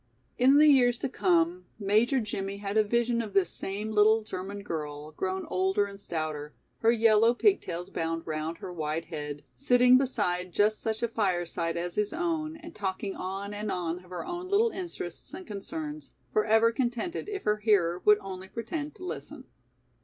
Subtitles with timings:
[0.39, 4.63] In the years to come, Major Jimmie had a vision of this same little German
[4.63, 10.53] girl, grown older and stouter, her yellow pigtails bound round her wide head, sitting beside
[10.53, 14.49] just such a fireside as his own and talking on and on of her own
[14.49, 19.43] little interests and concerns, forever contented if her hearer would only pretend to listen.